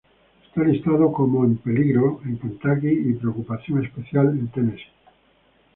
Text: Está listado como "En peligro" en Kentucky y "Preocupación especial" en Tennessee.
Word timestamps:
Está 0.47 0.63
listado 0.63 1.11
como 1.11 1.45
"En 1.45 1.57
peligro" 1.57 2.21
en 2.25 2.39
Kentucky 2.39 2.87
y 2.89 3.13
"Preocupación 3.13 3.85
especial" 3.85 4.29
en 4.29 4.47
Tennessee. 4.47 4.91